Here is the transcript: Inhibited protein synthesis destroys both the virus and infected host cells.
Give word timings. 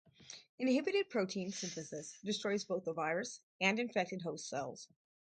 Inhibited 0.57 1.11
protein 1.11 1.51
synthesis 1.51 2.17
destroys 2.25 2.63
both 2.63 2.85
the 2.85 2.91
virus 2.93 3.39
and 3.59 3.77
infected 3.79 4.23
host 4.23 4.49
cells. 4.49 4.87